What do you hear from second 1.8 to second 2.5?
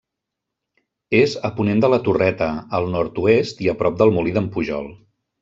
de la Torreta,